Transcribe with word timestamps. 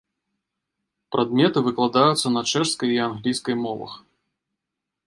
Прадметы 1.15 1.57
выкладаюцца 1.67 2.27
на 2.37 2.41
чэшскай 2.53 2.89
і 2.95 2.99
англійскай 3.11 3.55
мовах. 3.65 3.93